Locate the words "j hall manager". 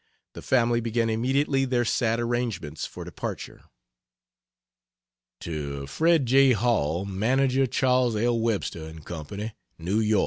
6.25-7.67